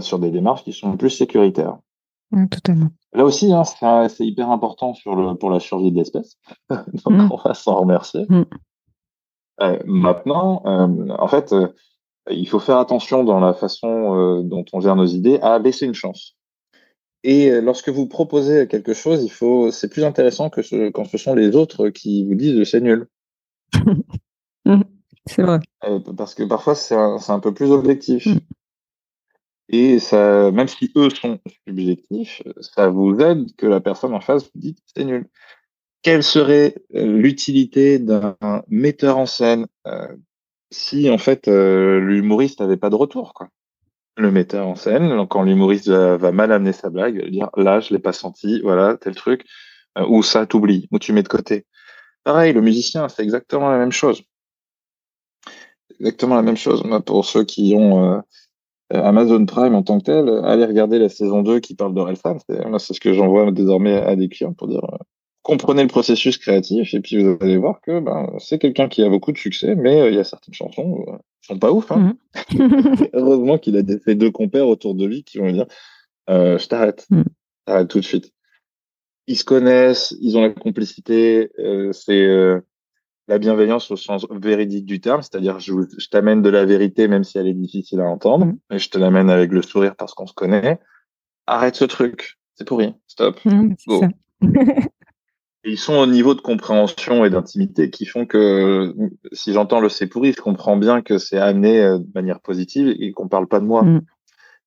[0.00, 1.78] sur des démarches qui sont plus sécuritaires.
[2.50, 2.90] Totalement.
[3.12, 3.64] Là aussi, hein,
[4.08, 6.36] c'est hyper important sur le, pour la survie de l'espèce.
[6.70, 7.28] Donc, mm.
[7.32, 8.24] on va s'en remercier.
[8.28, 8.44] Mm.
[9.62, 11.68] Euh, maintenant, euh, en fait, euh,
[12.30, 15.94] il faut faire attention dans la façon dont on gère nos idées à laisser une
[15.94, 16.36] chance.
[17.24, 21.18] Et lorsque vous proposez quelque chose, il faut, c'est plus intéressant que ce, quand ce
[21.18, 23.08] sont les autres qui vous disent c'est nul.
[24.66, 24.82] Mm.
[25.24, 25.58] c'est vrai.
[26.18, 28.28] parce que parfois c'est un, un, peu plus objectif.
[29.72, 34.44] Et ça, même si eux sont subjectifs, ça vous aide que la personne en face
[34.44, 35.28] vous dise c'est nul.
[36.02, 38.36] Quelle serait euh, l'utilité d'un
[38.68, 40.08] metteur en scène euh,
[40.72, 43.48] si en fait euh, l'humoriste n'avait pas de retour quoi?
[44.16, 47.94] Le metteur en scène, quand l'humoriste va, mal amener sa blague, va dire là je
[47.94, 49.44] l'ai pas senti, voilà tel truc,
[50.08, 51.64] ou ça t'oublie, ou tu mets de côté.
[52.24, 54.22] Pareil, le musicien, c'est exactement la même chose.
[56.00, 56.82] Exactement la même chose.
[57.06, 58.22] Pour ceux qui ont
[58.90, 62.38] Amazon Prime en tant que tel, allez regarder la saison 2 qui parle d'Orelsan.
[62.78, 64.96] C'est ce que j'envoie désormais à des clients pour dire euh,
[65.42, 69.08] comprenez le processus créatif et puis vous allez voir que ben, c'est quelqu'un qui a
[69.08, 71.04] beaucoup de succès, mais euh, il y a certaines chansons
[71.40, 71.90] qui sont pas ouf.
[71.92, 72.16] Hein.
[72.52, 73.06] Mhm.
[73.12, 75.66] Heureusement qu'il a fait deux compères autour de lui qui vont lui dire
[76.28, 77.24] je t'arrête, mhm.
[77.66, 78.32] t'arrête tout de suite.
[79.26, 81.50] Ils se connaissent, ils ont la complicité,
[81.92, 82.60] c'est
[83.30, 87.22] la bienveillance au sens véridique du terme, c'est-à-dire je, je t'amène de la vérité même
[87.22, 88.58] si elle est difficile à entendre, mm.
[88.72, 90.80] et je te l'amène avec le sourire parce qu'on se connaît.
[91.46, 93.38] Arrête ce truc, c'est pourri, stop,
[93.86, 94.02] go.
[95.64, 98.94] ils sont au niveau de compréhension et d'intimité qui font que
[99.32, 102.88] si j'entends le c'est pourri, je comprends bien que c'est amené euh, de manière positive
[102.98, 103.84] et qu'on parle pas de moi.
[103.84, 104.00] Mm.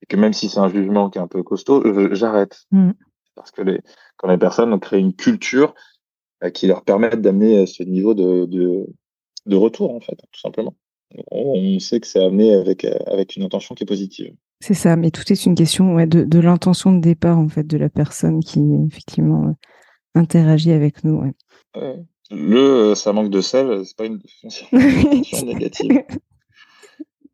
[0.02, 2.64] Et que même si c'est un jugement qui est un peu costaud, j'arrête.
[2.72, 2.92] Mm.
[3.36, 3.82] Parce que les,
[4.16, 5.74] quand les personnes ont créé une culture
[6.52, 8.46] qui leur permettent d'amener euh, ce niveau de,
[9.46, 10.76] de, retour, en fait, tout simplement.
[11.32, 14.34] On sait que c'est amené avec, euh, avec une intention qui est positive.
[14.60, 17.78] C'est ça, mais tout est une question de, de l'intention de départ, en fait, de
[17.78, 19.56] la personne qui, effectivement,
[20.16, 21.22] interagit avec nous.
[22.32, 24.68] Le ça manque de sel, c'est pas une fonction
[25.46, 26.04] négative.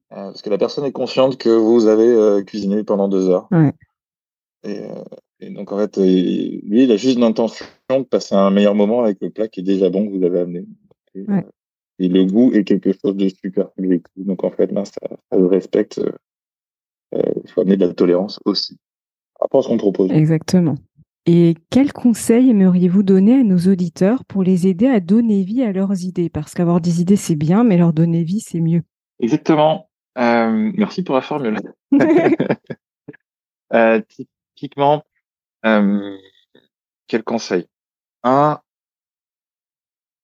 [0.09, 3.47] parce que la personne est consciente que vous avez cuisiné pendant deux heures.
[4.63, 4.81] Et,
[5.41, 9.19] et donc, en fait, lui, il a juste l'intention de passer un meilleur moment avec
[9.21, 10.65] le plat qui est déjà bon que vous avez amené.
[11.15, 11.41] Et, euh,
[11.99, 14.25] le goût est quelque chose de super subjectif.
[14.25, 14.99] Donc, en fait, là, ça,
[15.31, 15.99] le respecte.
[15.99, 18.77] Euh, il faut amener de la tolérance aussi.
[19.37, 20.11] Par rapport à ce qu'on propose.
[20.11, 20.75] Exactement.
[21.25, 25.71] Et quels conseils aimeriez-vous donner à nos auditeurs pour les aider à donner vie à
[25.71, 26.29] leurs idées?
[26.29, 28.81] Parce qu'avoir des idées, c'est bien, mais leur donner vie, c'est mieux.
[29.19, 29.89] Exactement.
[30.17, 31.59] Euh, merci pour la formule.
[34.55, 35.03] typiquement,
[35.65, 36.17] euh,
[37.07, 37.67] quel conseil?
[38.23, 38.59] Un,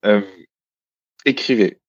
[0.06, 0.22] euh,
[1.26, 1.80] écrivez.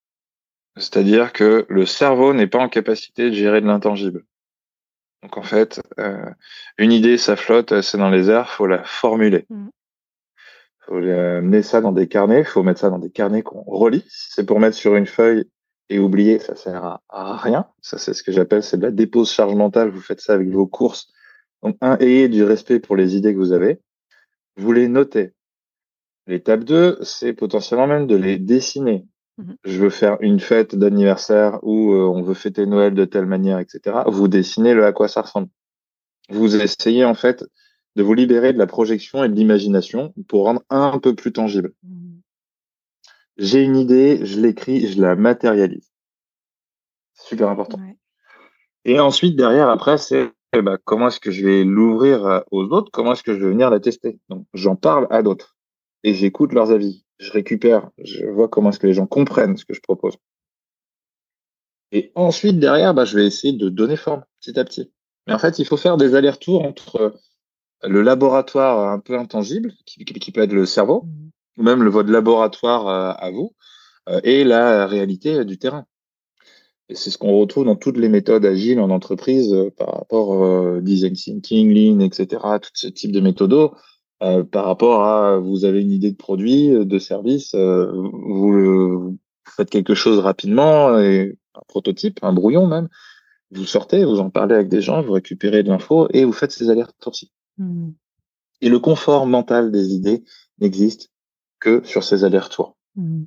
[0.76, 4.24] C'est-à-dire que le cerveau n'est pas en capacité de gérer de l'intangible.
[5.22, 6.30] Donc en fait, euh,
[6.78, 9.46] une idée, ça flotte, c'est dans les airs, faut la formuler.
[9.50, 9.70] Il mmh.
[10.82, 11.00] faut
[11.42, 14.04] mettre ça dans des carnets, faut mettre ça dans des carnets qu'on relit.
[14.08, 15.50] Si c'est pour mettre sur une feuille
[15.88, 17.66] et oublier, ça sert à, à rien.
[17.80, 19.90] Ça, c'est ce que j'appelle, c'est de la dépose charge mentale.
[19.90, 21.12] Vous faites ça avec vos courses
[21.66, 23.80] donc, un, ayez du respect pour les idées que vous avez.
[24.56, 25.32] Vous les notez.
[26.28, 29.04] L'étape 2, c'est potentiellement même de les dessiner.
[29.38, 29.56] Mhm.
[29.64, 33.58] Je veux faire une fête d'anniversaire où euh, on veut fêter Noël de telle manière,
[33.58, 34.02] etc.
[34.06, 35.48] Vous dessinez le à quoi ça ressemble.
[36.28, 37.44] Vous essayez en fait
[37.96, 41.72] de vous libérer de la projection et de l'imagination pour rendre un peu plus tangible.
[41.82, 42.20] Mhm.
[43.38, 45.90] J'ai une idée, je l'écris, je la matérialise.
[47.14, 47.80] Super important.
[48.84, 52.64] Et ensuite, derrière, après, c'est eh ben, comment est-ce que je vais l'ouvrir euh, aux
[52.64, 52.90] autres?
[52.92, 54.18] Comment est-ce que je vais venir la tester?
[54.28, 55.56] Donc, j'en parle à d'autres
[56.02, 57.04] et j'écoute leurs avis.
[57.18, 60.16] Je récupère, je vois comment est-ce que les gens comprennent ce que je propose.
[61.92, 64.92] Et ensuite, derrière, bah, je vais essayer de donner forme petit à petit.
[65.26, 67.10] Mais en fait, il faut faire des allers-retours entre euh,
[67.88, 71.06] le laboratoire un peu intangible, qui, peut être le cerveau,
[71.56, 73.54] ou même le votre laboratoire euh, à vous,
[74.22, 75.84] et la réalité du terrain.
[76.88, 80.80] Et c'est ce qu'on retrouve dans toutes les méthodes agiles en entreprise par rapport au
[80.80, 83.72] design thinking, lean, etc., tout ce type de méthodos.
[84.20, 89.18] par rapport à vous avez une idée de produit, de service, vous,
[89.48, 92.88] faites quelque chose rapidement, et un prototype, un brouillon même,
[93.50, 96.52] vous sortez, vous en parlez avec des gens, vous récupérez de l'info et vous faites
[96.52, 97.32] ces allers-retours-ci.
[97.58, 97.90] Mmh.
[98.60, 100.24] Et le confort mental des idées
[100.60, 101.12] n'existe
[101.60, 102.76] que sur ces allers-retours.
[102.96, 103.24] Mmh.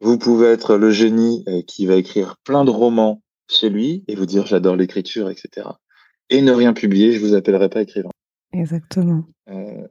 [0.00, 4.14] Vous pouvez être le génie euh, qui va écrire plein de romans chez lui et
[4.14, 5.68] vous dire j'adore l'écriture, etc.
[6.30, 8.10] Et ne rien publier, je vous appellerai pas écrivain.
[8.52, 9.24] Exactement.
[9.50, 9.86] Euh,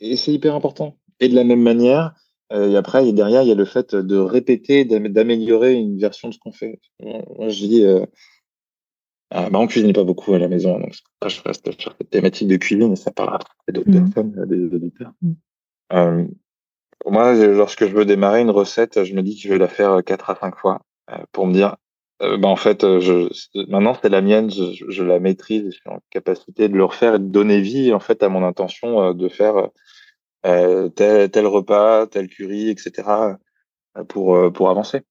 [0.00, 0.98] et c'est hyper important.
[1.20, 2.14] Et de la même manière,
[2.52, 6.34] euh, et après, derrière, il y a le fait de répéter, d'améliorer une version de
[6.34, 6.80] ce qu'on fait.
[7.00, 8.04] Moi, je dis, euh,
[9.30, 10.92] ah, bah, on cuisine pas beaucoup à la maison, donc
[11.26, 13.38] je reste sur cette thématique de cuisine et ça parle
[13.68, 14.10] à d'autres mmh.
[14.10, 15.12] personnes, des auditeurs.
[15.22, 16.28] Mmh.
[17.06, 19.68] Euh, moi, lorsque je veux démarrer une recette, je me dis que je vais la
[19.68, 21.76] faire quatre à cinq fois euh, pour me dire,
[22.22, 23.28] euh, bah, en fait, je,
[23.68, 27.14] maintenant c'est la mienne, je, je, la maîtrise, je suis en capacité de le refaire
[27.14, 29.68] et de donner vie en fait à mon intention de faire
[30.42, 33.36] tel, tel repas, tel curry, etc.
[34.08, 35.02] pour pour avancer.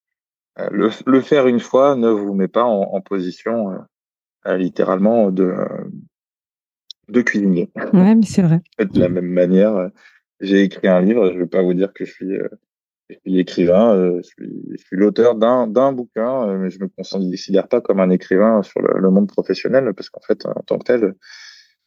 [0.71, 3.69] Le, le, faire une fois ne vous met pas en, en position
[4.45, 5.53] littéralement de,
[7.07, 7.71] de cuisinier.
[7.93, 8.61] Ouais, mais c'est vrai.
[8.79, 9.89] de la même manière,
[10.41, 12.47] j'ai écrit un livre, je ne vais pas vous dire que je suis, euh,
[13.09, 16.79] je suis écrivain, euh, je suis, je suis l'auteur d'un, d'un bouquin, euh, mais je
[16.79, 20.61] ne me considère pas comme un écrivain sur le, monde professionnel, parce qu'en fait, en
[20.65, 21.15] tant que tel,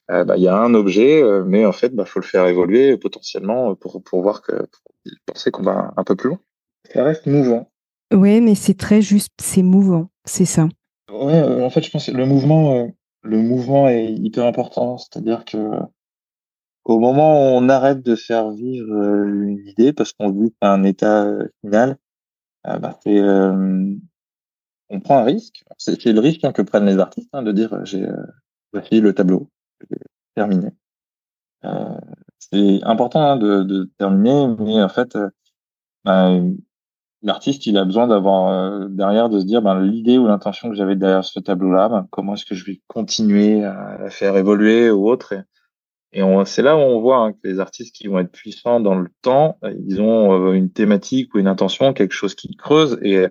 [0.09, 2.99] bah, il y a un objet, mais en fait, il bah, faut le faire évoluer
[2.99, 6.41] potentiellement pour, pour voir que, pour penser qu'on va un peu plus loin.
[6.93, 7.71] Ça reste mouvant.
[8.13, 10.69] Oui, mais c'est très juste, c'est mouvant, c'est ça.
[11.11, 14.99] Ouais, en fait, je pense que le mouvement, le mouvement est hyper important.
[14.99, 15.57] C'est-à-dire que
[16.85, 18.93] au moment où on arrête de faire vivre
[19.25, 21.27] une idée parce qu'on vit un état
[21.61, 21.97] final,
[22.65, 25.65] bah, c'est, on prend un risque.
[25.79, 28.07] C'est, le risque hein, que prennent les artistes hein, de dire j'ai
[28.73, 29.51] voici le tableau,
[30.35, 30.71] terminé.
[32.39, 35.17] c'est important hein, de, de, terminer, mais en fait,
[36.05, 36.33] bah,
[37.23, 40.75] l'artiste, il a besoin d'avoir euh, derrière de se dire ben, l'idée ou l'intention que
[40.75, 44.91] j'avais derrière ce tableau-là, ben, comment est-ce que je vais continuer à la faire évoluer
[44.91, 45.33] ou autre.
[45.33, 45.43] Et,
[46.13, 48.95] et c'est là où on voit hein, que les artistes qui vont être puissants dans
[48.95, 52.99] le temps, ils ont euh, une thématique ou une intention, quelque chose qui creuse.
[53.03, 53.27] Et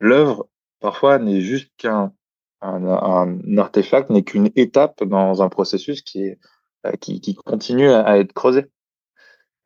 [0.00, 0.48] l'œuvre,
[0.80, 2.12] parfois, n'est juste qu'un
[2.60, 6.30] un, un, artefact, n'est qu'une étape dans un processus qui,
[6.86, 6.92] euh,
[7.44, 8.66] continue à être creusé.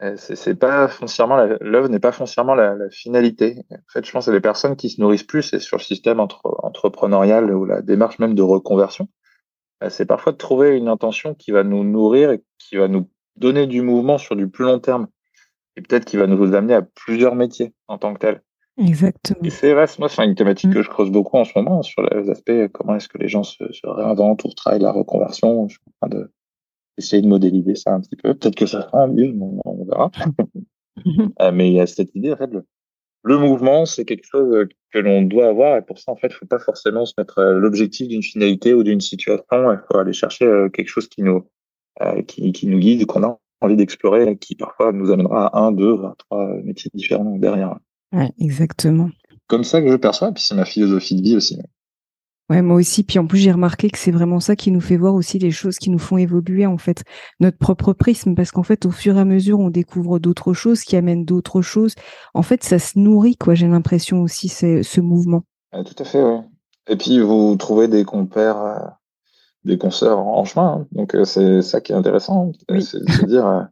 [0.03, 3.65] Euh, c'est pas foncièrement l'œuvre n'est pas foncièrement la, finalité.
[3.71, 6.21] En fait, je pense que les personnes qui se nourrissent plus, c'est sur le système
[6.21, 9.09] entre, entrepreneurial ou la démarche même de reconversion.
[9.83, 13.11] Euh, c'est parfois de trouver une intention qui va nous nourrir et qui va nous
[13.37, 15.09] donner du mouvement sur du plus long terme
[15.77, 18.43] et peut-être qui va nous amener à plusieurs métiers en tant que tel.
[18.79, 19.41] Exactement.
[19.43, 20.83] Et c'est vrai, moi, c'est une thématique que mm.
[20.83, 23.73] je creuse beaucoup en ce moment sur les aspects comment est-ce que les gens se,
[23.73, 25.69] se réinventent ou travaillent la reconversion.
[25.69, 26.31] Je suis en train de
[26.99, 28.35] essayer de modéliser ça un petit peu.
[28.35, 29.35] Peut-être que ça sera livre,
[29.65, 30.11] on, verra.
[31.43, 32.51] Euh, mais il y a cette idée, en fait,
[33.27, 36.35] le, mouvement, c'est quelque chose que l'on doit avoir, et pour ça, en fait, il
[36.35, 39.45] faut pas forcément se mettre euh, l'objectif d'une finalité ou d'une situation.
[39.51, 41.47] Il faut aller chercher euh, quelque chose qui nous,
[42.27, 45.93] qui, qui nous guide, qu'on a envie d'explorer, qui parfois nous amènera à un, deux,
[45.93, 47.79] voire trois métiers différents derrière.
[48.13, 49.11] Ouais, exactement.
[49.47, 51.59] Comme ça que je perçois, et puis c'est ma philosophie de vie aussi.
[52.49, 53.03] Ouais, moi aussi.
[53.03, 55.51] Puis en plus, j'ai remarqué que c'est vraiment ça qui nous fait voir aussi les
[55.51, 57.03] choses qui nous font évoluer, en fait,
[57.41, 58.35] notre propre prisme.
[58.37, 61.61] Parce qu'en fait, au fur et à mesure, on découvre d'autres choses qui amènent d'autres
[61.61, 61.95] choses.
[62.35, 63.55] En fait, ça se nourrit, quoi.
[63.55, 65.43] J'ai l'impression aussi, c'est ce mouvement.
[65.73, 66.39] tout à fait, oui.
[66.89, 68.79] Et puis, vous trouvez des compères, euh,
[69.65, 70.83] des consoeurs en chemin.
[70.83, 70.87] Hein.
[70.93, 72.53] Donc, euh, c'est ça qui est intéressant.
[72.79, 73.63] C'est de dire, euh,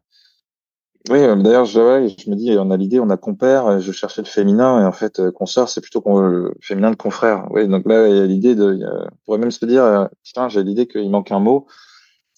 [1.09, 4.21] oui, euh, d'ailleurs, je, je me dis, on a l'idée, on a compère, je cherchais
[4.21, 7.45] le féminin, et en fait, euh, consoeur, c'est plutôt le féminin de confrère.
[7.51, 10.49] Oui, donc là, il y a l'idée de, on pourrait même se dire, euh, tiens,
[10.49, 11.67] j'ai l'idée qu'il manque un mot.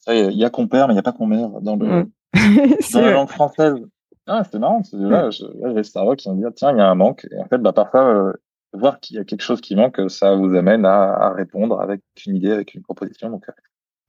[0.09, 2.05] Il y a compère, mais il n'y a pas commère dans, le,
[2.93, 3.75] dans la langue française.
[4.25, 6.81] Ah, c'est marrant, c'est là, je, là, j'ai Starbucks qui vont dire, tiens, il y
[6.81, 7.25] a un manque.
[7.31, 8.33] Et en fait, bah, parfois,
[8.73, 12.01] voir qu'il y a quelque chose qui manque, ça vous amène à, à, répondre avec
[12.25, 13.29] une idée, avec une proposition.
[13.29, 13.45] Donc,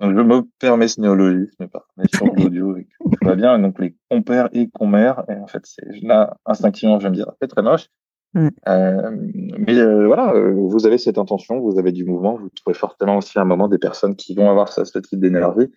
[0.00, 3.58] donc, je me permets ce néologisme par sur l'audio et tout va bien.
[3.58, 7.32] Donc, les compères et commères, et en fait, c'est là, instinctivement, je vais me dire,
[7.40, 7.88] c'est très moche.
[8.36, 9.10] Euh,
[9.58, 13.16] mais euh, voilà, euh, vous avez cette intention, vous avez du mouvement, vous trouvez forcément
[13.16, 15.72] aussi à un moment des personnes qui vont avoir ce, ce type d'énergie.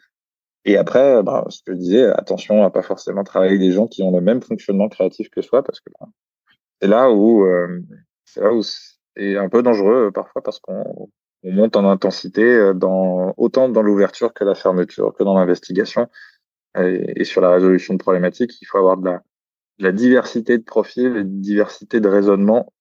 [0.66, 3.88] Et après, bah, ce que je disais, attention à pas forcément travailler avec des gens
[3.88, 6.08] qui ont le même fonctionnement créatif que soi, parce que bah,
[6.80, 7.48] c'est là où
[8.26, 11.10] c'est là où c'est un peu dangereux parfois parce qu'on
[11.44, 16.08] on monte en intensité euh, dans, autant dans l'ouverture que la fermeture, que dans l'investigation.
[16.80, 19.12] Et, sur la résolution de problématiques, il faut avoir de
[19.80, 22.72] la, diversité de profils et de diversité de raisonnement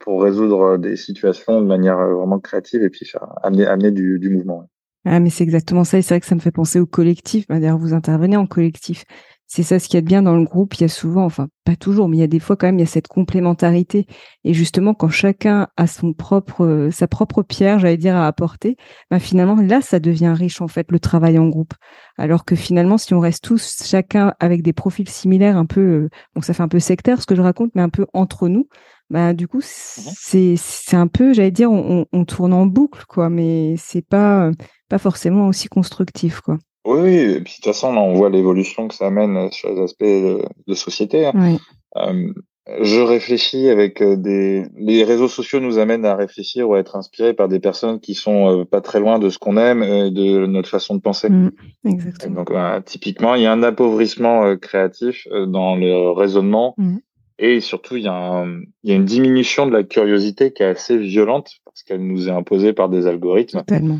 [0.00, 4.68] pour résoudre des situations de manière vraiment créative et puis faire, amener, du mouvement.
[5.06, 5.96] Ah, mais c'est exactement ça.
[5.96, 7.46] Et c'est vrai que ça me fait penser au collectif.
[7.48, 9.04] Bah, d'ailleurs, vous intervenez en collectif
[9.48, 10.74] c'est ça ce qu'il y a de bien dans le groupe.
[10.74, 12.76] Il y a souvent, enfin pas toujours, mais il y a des fois quand même,
[12.76, 14.06] il y a cette complémentarité.
[14.44, 18.76] Et justement, quand chacun a son propre, euh, sa propre pierre, j'allais dire, à apporter,
[19.10, 21.72] bah finalement là, ça devient riche en fait le travail en groupe.
[22.18, 26.08] Alors que finalement, si on reste tous chacun avec des profils similaires, un peu, euh,
[26.34, 28.68] donc ça fait un peu sectaire ce que je raconte, mais un peu entre nous,
[29.10, 33.04] bah du coup mmh c'est c'est un peu, j'allais dire, on, on, tourne en boucle
[33.08, 34.50] quoi, mais c'est pas
[34.90, 36.58] pas forcément aussi constructif quoi.
[36.88, 40.04] Oui, et puis de toute façon, on voit l'évolution que ça amène sur les aspects
[40.04, 41.26] de, société.
[41.26, 41.58] Hein.
[41.96, 42.32] Euh,
[42.80, 44.64] je réfléchis avec euh, des.
[44.74, 48.14] Les réseaux sociaux nous amènent à réfléchir ou à être inspirés par des personnes qui
[48.14, 51.28] sont euh, pas très loin de ce qu'on aime et de notre façon de penser.
[51.28, 51.50] Mmh,
[51.84, 52.36] exactement.
[52.36, 56.74] Donc, bah, typiquement, il y a un appauvrissement créatif dans le raisonnement.
[56.78, 56.96] Mmh.
[57.38, 58.46] Et surtout, il y, a
[58.82, 62.28] il y a une diminution de la curiosité qui est assez violente parce qu'elle nous
[62.28, 63.58] est imposée par des algorithmes.
[63.58, 63.98] Totalement.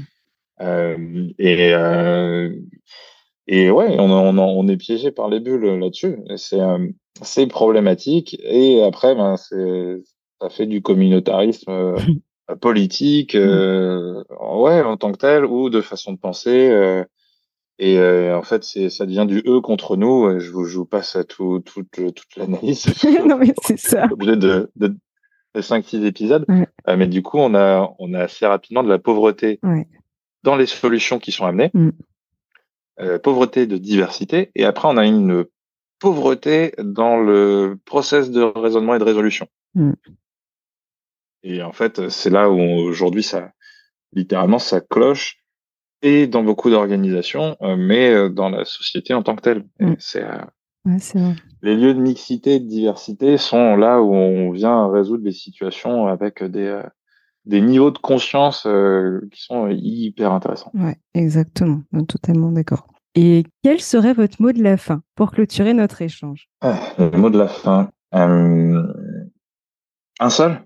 [0.61, 2.53] Euh, et, euh,
[3.49, 6.18] et ouais, on, on, on, est piégé par les bulles là-dessus.
[6.37, 6.87] C'est euh,
[7.23, 8.37] c'est problématique.
[8.44, 10.03] Et après, ben, c'est
[10.40, 11.94] ça fait du communautarisme
[12.61, 16.68] politique, euh, ouais, en tant que tel, ou de façon de penser.
[16.71, 17.05] Euh,
[17.81, 17.99] et
[18.33, 20.38] en fait, c'est ça devient du eux contre nous.
[20.40, 22.87] Je vous, je vous passe à tout, tout, toute l'analyse.
[23.25, 24.09] non, mais c'est ça.
[24.11, 24.88] Obligé de, de,
[25.55, 26.44] de 5-6 épisodes.
[26.87, 29.87] mais du coup, on a, on a assez rapidement de la pauvreté ouais
[30.49, 31.91] dans les solutions qui sont amenées, mm.
[33.01, 35.45] euh, pauvreté de diversité, et après on a une
[36.01, 39.47] pauvreté dans le process de raisonnement et de résolution.
[39.75, 39.93] Mm.
[41.43, 43.53] Et en fait, c'est là où aujourd'hui ça,
[44.15, 45.37] littéralement, ça cloche
[46.01, 49.67] et dans beaucoup d'organisations, euh, mais euh, dans la société en tant que telle.
[49.81, 49.95] Mm.
[49.99, 55.25] C'est ouais, les lieux de mixité et de diversité sont là où on vient résoudre
[55.25, 56.81] des situations avec des
[57.49, 60.71] des niveaux de conscience euh, qui sont hyper intéressants.
[60.75, 62.87] Ouais, exactement, totalement d'accord.
[63.15, 66.49] Et quel serait votre mot de la fin pour clôturer notre échange?
[66.61, 68.83] Ah, Le mot de la fin, euh,
[70.21, 70.61] un seul?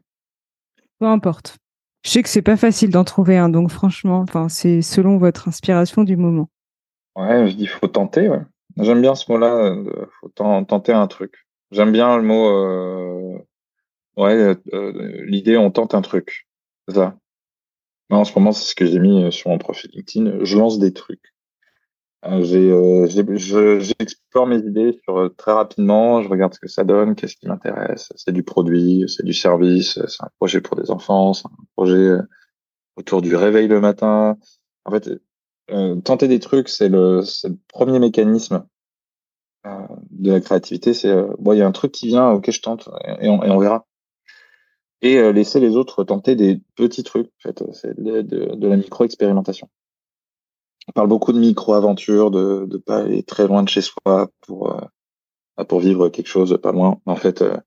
[0.99, 1.57] Peu importe.
[2.05, 5.47] Je sais que c'est pas facile d'en trouver un, donc franchement, enfin, c'est selon votre
[5.47, 6.49] inspiration du moment.
[7.15, 8.29] Ouais, je dis faut tenter.
[8.29, 8.43] Ouais.
[8.77, 9.55] J'aime bien ce mot-là.
[9.55, 11.47] Euh, faut tenter un truc.
[11.71, 13.39] J'aime bien le mot.
[14.17, 14.57] ouais,
[15.27, 16.49] l'idée on tente un truc.
[16.89, 17.17] C'est ça.
[18.11, 20.45] en ce moment, c'est ce que j'ai mis euh, sur mon profil LinkedIn.
[20.45, 21.35] Je lance des trucs.
[22.25, 26.23] Euh, euh, j'explore mes idées sur, très rapidement.
[26.23, 28.13] Je regarde ce que ça donne, qu'est-ce qui m'intéresse.
[28.17, 32.17] C'est du produit, c'est du service, c'est un projet pour des enfants, c'est un projet
[32.97, 34.37] autour du réveil le matin.
[34.85, 35.11] En fait,
[36.05, 38.65] tenter des trucs, c'est le, le, premier mécanisme
[40.11, 40.95] de la créativité.
[40.95, 42.89] C'est bon, il y a un truc qui vient, ok, je tente
[43.21, 43.85] et on, et on verra
[45.03, 47.27] et euh, laisser les autres tenter des petits trucs.
[47.27, 49.69] En fait, c'est de, la micro-expérimentation.
[50.89, 54.73] On parle beaucoup de micro-aventure, de ne pas aller très loin de chez soi pour
[54.73, 56.99] euh, pour vivre quelque chose pas loin.
[57.07, 57.59] En fait, euh,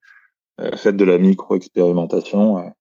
[0.75, 2.73] faites de la micro-expérimentation.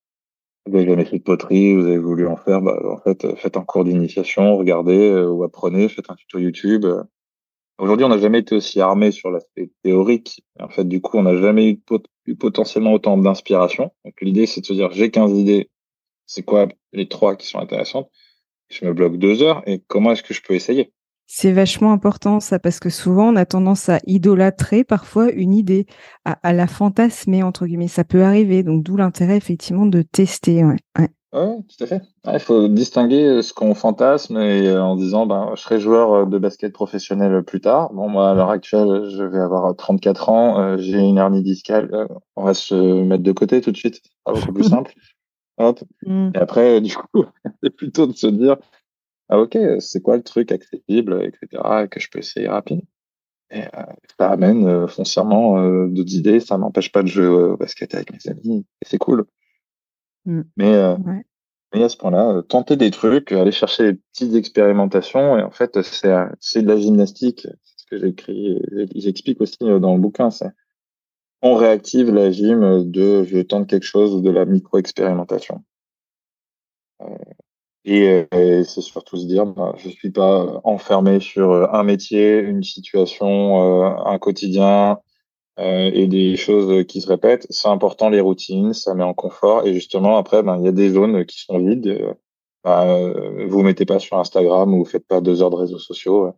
[0.65, 3.55] vous avez jamais fait de poterie, vous avez voulu en faire, bah, en fait, faites
[3.55, 6.85] un cours d'initiation, regardez ou apprenez, faites un tuto YouTube.
[7.77, 10.43] Aujourd'hui, on n'a jamais été aussi armé sur l'aspect théorique.
[10.59, 11.69] En fait, du coup, on n'a jamais
[12.25, 13.91] eu, potentiellement autant d'inspiration.
[14.05, 15.69] Donc, l'idée, c'est de se dire, j'ai 15 idées.
[16.25, 18.09] C'est quoi les trois qui sont intéressantes?
[18.69, 20.91] Je me bloque deux heures et comment est-ce que je peux essayer?
[21.27, 25.87] C'est vachement important ça parce que souvent on a tendance à idolâtrer parfois une idée,
[26.23, 27.87] à, la fantasmer entre guillemets.
[27.87, 30.63] Ça peut arriver, donc d'où l'intérêt effectivement de tester.
[31.35, 32.01] Oui, tout à fait.
[32.31, 36.13] Il faut distinguer euh, ce qu'on fantasme et euh, en disant ben, je serai joueur
[36.13, 37.91] euh, de basket professionnel plus tard.
[37.91, 42.45] Bon, moi, à l'heure actuelle, je vais avoir 34 ans, j'ai une hernie discale, on
[42.45, 44.01] va se mettre de côté tout de suite.
[44.25, 44.93] C'est beaucoup plus simple.
[45.57, 45.81] Hop.
[46.03, 46.31] Mm.
[46.35, 47.25] Et après, du coup,
[47.63, 48.55] c'est plutôt de se dire
[49.27, 52.87] ah, ok, c'est quoi le truc accessible, etc., que je peux essayer rapidement?
[53.51, 53.63] Et
[54.17, 58.65] ça amène foncièrement d'autres idées, ça m'empêche pas de jouer au basket avec mes amis,
[58.81, 59.25] et c'est cool.
[60.25, 60.41] Mmh.
[60.57, 60.97] Mais, euh,
[61.83, 65.81] à ce point-là, euh, tenter des trucs, aller chercher des petites expérimentations, et en fait,
[65.81, 67.47] c'est euh, de la gymnastique.
[67.63, 68.61] C'est ce que j'écris,
[68.95, 70.31] j'explique aussi dans le bouquin.
[70.31, 70.49] C'est
[71.41, 75.63] on réactive la gym de je tente quelque chose de la micro-expérimentation.
[77.83, 83.83] Et, c'est surtout se dire, bah, je suis pas enfermé sur un métier, une situation,
[84.07, 84.97] un quotidien,
[85.59, 87.47] euh, et des choses qui se répètent.
[87.49, 89.65] C'est important les routines, ça met en confort.
[89.65, 92.15] Et justement, après, ben, il y a des zones qui sont vides.
[92.63, 93.13] Ben,
[93.47, 96.33] vous mettez pas sur Instagram ou vous faites pas deux heures de réseaux sociaux.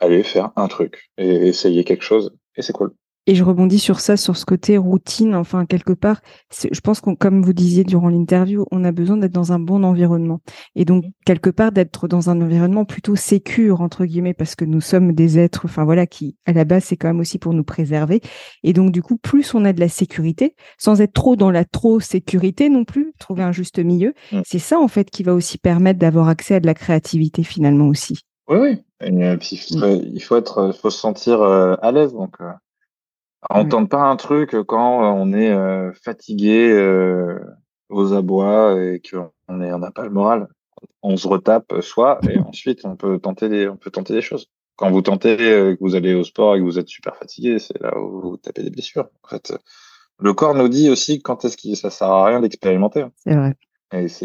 [0.00, 2.36] allez faire un truc et essayez quelque chose.
[2.56, 2.94] Et c'est cool.
[3.26, 5.36] Et je rebondis sur ça, sur ce côté routine.
[5.36, 6.20] Enfin, quelque part,
[6.50, 9.84] je pense qu'on, comme vous disiez durant l'interview, on a besoin d'être dans un bon
[9.84, 10.40] environnement.
[10.74, 14.80] Et donc, quelque part, d'être dans un environnement plutôt sécure, entre guillemets, parce que nous
[14.80, 17.62] sommes des êtres, enfin voilà, qui, à la base, c'est quand même aussi pour nous
[17.62, 18.20] préserver.
[18.64, 21.64] Et donc, du coup, plus on a de la sécurité, sans être trop dans la
[21.64, 24.40] trop sécurité non plus, trouver un juste milieu, mmh.
[24.44, 27.86] c'est ça, en fait, qui va aussi permettre d'avoir accès à de la créativité, finalement,
[27.86, 28.22] aussi.
[28.48, 28.82] Oui, oui.
[29.00, 32.12] Et il faut être, il faut se sentir euh, à l'aise.
[32.12, 32.50] Donc, euh,
[33.50, 37.38] on tente pas un truc quand on est euh, fatigué euh,
[37.88, 40.48] aux abois et qu'on n'a pas le moral.
[41.02, 44.48] On se retape soi et ensuite on peut tenter des, on peut tenter des choses.
[44.76, 47.58] Quand vous tentez, euh, que vous allez au sport et que vous êtes super fatigué,
[47.58, 49.08] c'est là où vous tapez des blessures.
[49.22, 49.52] En fait,
[50.18, 53.04] le corps nous dit aussi quand est-ce que ça sert à rien d'expérimenter.
[53.16, 53.54] C'est vrai.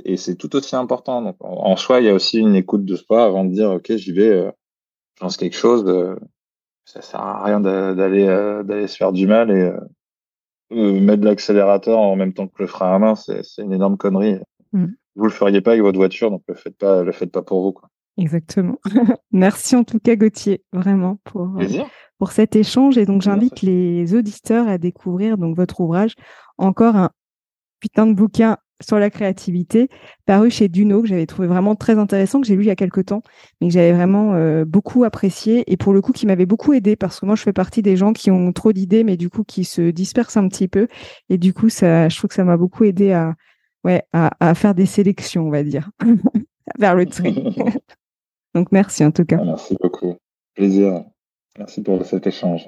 [0.06, 1.22] Et c'est tout aussi important.
[1.22, 3.94] Donc, en, soi, il y a aussi une écoute de soi avant de dire, OK,
[3.98, 4.50] j'y vais,
[5.16, 5.84] je lance quelque chose
[6.88, 9.80] ça sert à rien d'aller euh, d'aller se faire du mal et euh,
[10.72, 14.38] euh, mettre l'accélérateur en même temps que le frein à main, c'est une énorme connerie.
[14.72, 14.86] Mm.
[15.16, 17.62] Vous le feriez pas avec votre voiture, donc le faites pas, le faites pas pour
[17.62, 17.74] vous.
[17.74, 17.90] Quoi.
[18.18, 18.80] Exactement.
[19.32, 21.50] Merci en tout cas Gauthier, vraiment pour
[22.20, 26.14] pour cet échange et donc j'invite les auditeurs à découvrir donc votre ouvrage,
[26.58, 27.10] encore un
[27.82, 29.90] putain de bouquin sur la créativité,
[30.26, 32.76] paru chez Duno, que j'avais trouvé vraiment très intéressant, que j'ai lu il y a
[32.76, 33.22] quelques temps,
[33.60, 36.96] mais que j'avais vraiment euh, beaucoup apprécié et pour le coup qui m'avait beaucoup aidé
[36.96, 39.44] parce que moi je fais partie des gens qui ont trop d'idées mais du coup
[39.44, 40.88] qui se dispersent un petit peu
[41.30, 43.36] et du coup ça, je trouve que ça m'a beaucoup aidé à,
[43.84, 45.90] ouais, à, à, faire des sélections, on va dire,
[46.80, 47.44] vers le tri.
[48.54, 49.44] Donc merci en tout cas.
[49.44, 50.16] Merci beaucoup.
[50.56, 51.04] Plaisir.
[51.58, 52.68] Merci pour cet échange.